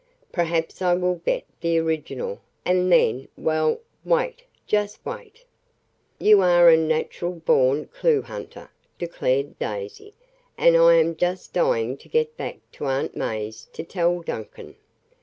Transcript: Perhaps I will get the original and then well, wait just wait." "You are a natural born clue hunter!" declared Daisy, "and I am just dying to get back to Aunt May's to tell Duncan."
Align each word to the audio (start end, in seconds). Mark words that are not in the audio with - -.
Perhaps 0.31 0.81
I 0.81 0.95
will 0.95 1.17
get 1.23 1.43
the 1.59 1.77
original 1.77 2.41
and 2.65 2.91
then 2.91 3.27
well, 3.37 3.81
wait 4.03 4.41
just 4.65 4.97
wait." 5.05 5.45
"You 6.17 6.41
are 6.41 6.69
a 6.69 6.75
natural 6.75 7.33
born 7.33 7.85
clue 7.85 8.23
hunter!" 8.23 8.71
declared 8.97 9.59
Daisy, 9.59 10.15
"and 10.57 10.75
I 10.75 10.95
am 10.95 11.15
just 11.15 11.53
dying 11.53 11.97
to 11.97 12.09
get 12.09 12.35
back 12.35 12.57
to 12.71 12.85
Aunt 12.87 13.15
May's 13.15 13.67
to 13.73 13.83
tell 13.83 14.21
Duncan." 14.21 14.75